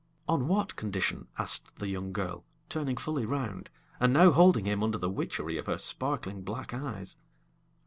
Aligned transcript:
"On 0.27 0.47
what 0.47 0.75
condition?" 0.75 1.27
asked 1.37 1.75
the 1.75 1.87
young 1.87 2.11
girl, 2.11 2.43
turning 2.69 2.97
fully 2.97 3.23
round, 3.23 3.69
and 3.99 4.11
now 4.11 4.31
holding 4.31 4.65
him 4.65 4.81
under 4.81 4.97
the 4.97 5.11
witchery 5.11 5.59
of 5.59 5.67
her 5.67 5.77
sparkling 5.77 6.41
black 6.41 6.73
eyes. 6.73 7.17